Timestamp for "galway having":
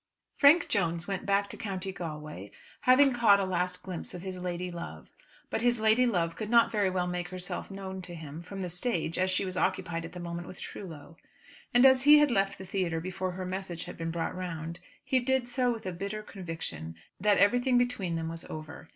1.91-3.13